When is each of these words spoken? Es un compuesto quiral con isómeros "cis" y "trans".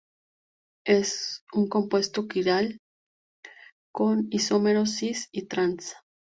Es 0.83 1.43
un 1.53 1.69
compuesto 1.69 2.27
quiral 2.27 2.79
con 3.93 4.25
isómeros 4.31 4.95
"cis" 4.97 5.29
y 5.31 5.43
"trans". 5.45 5.93